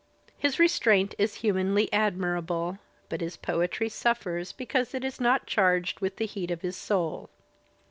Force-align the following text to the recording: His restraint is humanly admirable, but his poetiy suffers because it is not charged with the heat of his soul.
His 0.35 0.57
restraint 0.57 1.13
is 1.19 1.35
humanly 1.45 1.87
admirable, 1.93 2.79
but 3.07 3.21
his 3.21 3.37
poetiy 3.37 3.91
suffers 3.91 4.51
because 4.51 4.95
it 4.95 5.05
is 5.05 5.21
not 5.21 5.45
charged 5.45 5.99
with 5.99 6.15
the 6.15 6.25
heat 6.25 6.49
of 6.49 6.63
his 6.63 6.75
soul. 6.75 7.29